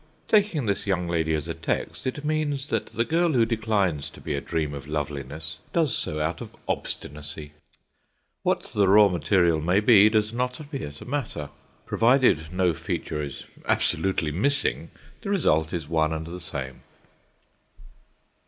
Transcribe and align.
Taking 0.27 0.65
this 0.65 0.87
young 0.87 1.07
lady 1.07 1.35
as 1.35 1.47
a 1.47 1.53
text, 1.53 2.07
it 2.07 2.25
means 2.25 2.69
that 2.69 2.87
the 2.87 3.05
girl 3.05 3.33
who 3.33 3.45
declines 3.45 4.09
to 4.09 4.19
be 4.19 4.33
a 4.33 4.41
dream 4.41 4.73
of 4.73 4.87
loveliness 4.87 5.59
does 5.73 5.95
so 5.95 6.19
out 6.19 6.41
of 6.41 6.55
obstinacy. 6.67 7.51
What 8.41 8.63
the 8.73 8.87
raw 8.87 9.09
material 9.09 9.61
may 9.61 9.79
be 9.79 10.09
does 10.09 10.33
not 10.33 10.59
appear 10.59 10.91
to 10.93 11.05
matter. 11.05 11.49
Provided 11.85 12.51
no 12.51 12.73
feature 12.73 13.21
is 13.21 13.43
absolutely 13.67 14.31
missing, 14.31 14.89
the 15.21 15.29
result 15.29 15.71
is 15.71 15.87
one 15.87 16.13
and 16.13 16.25
the 16.25 16.41
same. 16.41 16.81